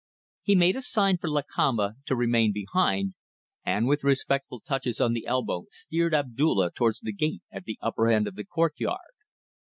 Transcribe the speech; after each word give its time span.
He 0.41 0.55
made 0.55 0.75
a 0.75 0.81
sign 0.81 1.19
for 1.19 1.29
Lakamba 1.29 1.93
to 2.07 2.15
remain 2.15 2.51
behind, 2.53 3.13
and 3.63 3.85
with 3.85 4.03
respectful 4.03 4.59
touches 4.59 4.99
on 4.99 5.13
the 5.13 5.27
elbow 5.27 5.65
steered 5.69 6.15
Abdulla 6.15 6.71
towards 6.71 7.01
the 7.01 7.13
gate 7.13 7.43
at 7.51 7.65
the 7.65 7.77
upper 7.83 8.07
end 8.07 8.27
of 8.27 8.33
the 8.33 8.43
court 8.45 8.73
yard. 8.79 9.11